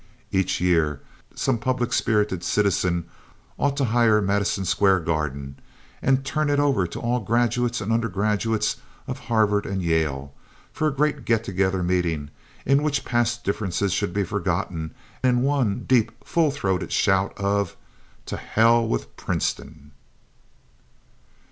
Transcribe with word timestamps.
Each 0.31 0.59
year 0.59 1.01
some 1.35 1.59
public 1.59 1.93
spirited 1.93 2.43
citizen 2.43 3.05
ought 3.59 3.77
to 3.77 3.85
hire 3.93 4.19
Madison 4.19 4.65
Square 4.65 5.01
Garden 5.01 5.59
and 6.01 6.25
turn 6.25 6.49
it 6.49 6.59
over 6.59 6.87
to 6.87 6.99
all 6.99 7.19
graduates 7.19 7.81
and 7.81 7.93
undergraduates 7.93 8.77
of 9.05 9.19
Harvard 9.29 9.67
and 9.67 9.75
of 9.75 9.83
Yale 9.83 10.33
for 10.73 10.87
a 10.87 10.91
great 10.91 11.23
get 11.23 11.43
together 11.43 11.83
meeting 11.83 12.31
in 12.65 12.81
which 12.81 13.05
past 13.05 13.43
differences 13.43 13.93
should 13.93 14.11
be 14.11 14.23
forgotten 14.23 14.95
in 15.23 15.43
one 15.43 15.81
deep 15.87 16.07
and 16.09 16.27
full 16.27 16.49
throated 16.49 16.91
shout 16.91 17.37
of 17.37 17.77
"To 18.25 18.37
Hell 18.37 18.87
with 18.87 19.15
Princeton!" 19.17 19.91